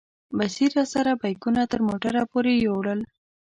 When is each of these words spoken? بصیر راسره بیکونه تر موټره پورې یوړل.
بصیر 0.37 0.69
راسره 0.77 1.11
بیکونه 1.21 1.61
تر 1.71 1.79
موټره 1.87 2.21
پورې 2.31 2.53
یوړل. 2.65 2.99